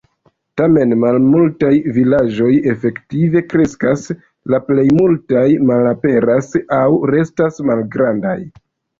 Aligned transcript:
Tamen 0.59 0.93
malmultaj 1.01 1.71
vilaĝoj 1.97 2.47
efektive 2.71 3.43
kreskas, 3.51 4.05
la 4.53 4.59
plej 4.69 4.85
multaj 5.01 5.43
malaperas 5.71 6.49
aŭ 6.79 6.81
restas 7.13 7.61
malgrandaj. 7.71 8.35